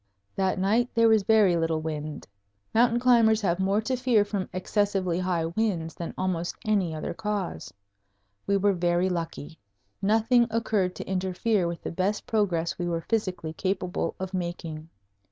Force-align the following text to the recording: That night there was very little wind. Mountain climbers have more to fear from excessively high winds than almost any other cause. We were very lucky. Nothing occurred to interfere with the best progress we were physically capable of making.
That 0.35 0.57
night 0.57 0.89
there 0.95 1.07
was 1.07 1.21
very 1.21 1.55
little 1.57 1.79
wind. 1.79 2.27
Mountain 2.73 2.99
climbers 2.99 3.39
have 3.41 3.59
more 3.59 3.81
to 3.81 3.95
fear 3.95 4.25
from 4.25 4.49
excessively 4.51 5.19
high 5.19 5.45
winds 5.45 5.93
than 5.93 6.15
almost 6.17 6.55
any 6.65 6.95
other 6.95 7.13
cause. 7.13 7.71
We 8.47 8.57
were 8.57 8.73
very 8.73 9.09
lucky. 9.09 9.59
Nothing 10.01 10.47
occurred 10.49 10.95
to 10.95 11.07
interfere 11.07 11.67
with 11.67 11.83
the 11.83 11.91
best 11.91 12.25
progress 12.25 12.79
we 12.79 12.87
were 12.87 13.01
physically 13.07 13.53
capable 13.53 14.15
of 14.19 14.33
making. 14.33 14.89